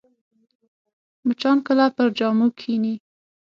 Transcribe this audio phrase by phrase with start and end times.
[1.25, 2.93] مچان کله پر جامو کښېني